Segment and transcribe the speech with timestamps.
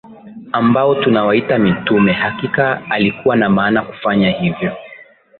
[0.51, 4.77] ambao tunawaita mitume Hakika alikuwa na maana kufanya hivyo